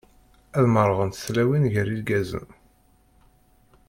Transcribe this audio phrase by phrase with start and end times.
[0.57, 2.47] Ad merrɣent tlawin gar yirgazen.